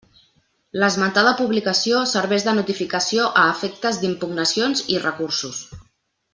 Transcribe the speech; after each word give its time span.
L'esmentada 0.83 1.33
publicació 1.41 1.99
serveix 2.13 2.47
de 2.47 2.55
notificació 2.61 3.29
a 3.43 3.47
efectes 3.53 4.03
d'impugnacions 4.05 4.85
i 4.97 4.99
recursos. 5.09 5.65